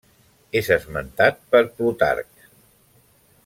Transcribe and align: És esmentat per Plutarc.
És 0.61 0.69
esmentat 0.75 1.37
per 1.53 1.61
Plutarc. 1.77 2.45